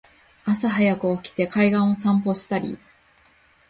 [0.45, 2.79] 朝はやく起きて海岸を散歩したり